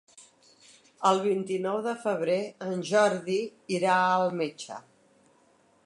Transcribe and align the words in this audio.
El 1.09 1.19
vint-i-nou 1.25 1.77
de 1.89 1.93
febrer 2.05 2.39
en 2.69 2.81
Jordi 2.93 3.39
irà 3.79 4.01
al 4.07 4.35
metge. 4.41 4.81